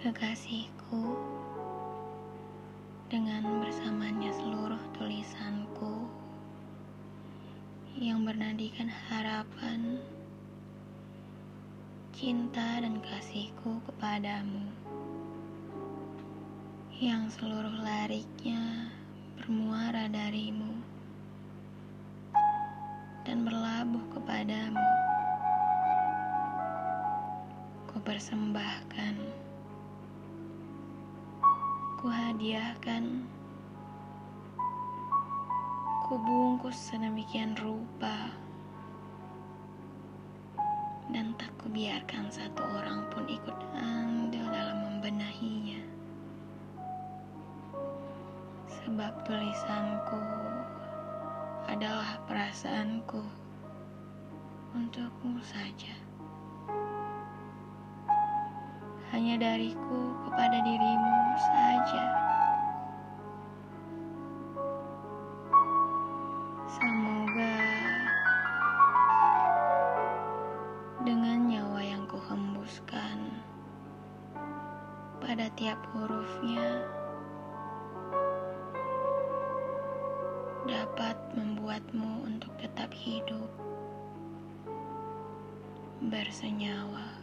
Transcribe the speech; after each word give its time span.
kekasihku. 0.00 1.12
Dengan 3.12 3.60
bersamanya 3.60 4.32
seluruh 4.32 4.80
tulisanku 4.96 6.08
yang 8.00 8.24
bernadikan 8.24 8.88
harapan 8.88 10.00
cinta 12.16 12.80
dan 12.80 12.96
kasihku 13.04 13.76
kepadamu. 13.84 14.72
Yang 16.96 17.36
seluruh 17.36 17.76
lariknya 17.84 18.88
bermuara 19.36 20.08
darimu 20.08 20.80
dan 23.28 23.44
berlabuh 23.44 24.04
kepadamu. 24.16 24.88
Ku 27.84 28.00
persembahkan 28.00 29.49
Kuhadiahkan, 32.00 33.28
kubungkus 36.08 36.72
sedemikian 36.88 37.52
rupa, 37.60 38.32
dan 41.12 41.36
tak 41.36 41.52
kubiarkan 41.60 42.32
satu 42.32 42.64
orang 42.64 43.04
pun 43.12 43.28
ikut 43.28 43.52
andil 43.76 44.48
dalam 44.48 44.80
membenahinya. 44.80 45.84
Sebab 48.64 49.20
tulisanku 49.28 50.24
adalah 51.68 52.16
perasaanku 52.24 53.20
untukmu 54.72 55.36
saja. 55.44 55.92
Hanya 59.10 59.42
dariku 59.42 60.14
kepada 60.22 60.62
dirimu 60.62 60.89
Semoga 66.70 67.58
dengan 71.02 71.50
nyawa 71.50 71.82
yang 71.82 72.06
kuhembuskan 72.06 73.42
pada 75.18 75.50
tiap 75.58 75.82
hurufnya 75.90 76.86
dapat 80.70 81.18
membuatmu 81.34 82.30
untuk 82.30 82.54
tetap 82.62 82.94
hidup 82.94 83.50
bersenyawa. 86.06 87.18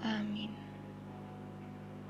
Amin. 0.00 0.71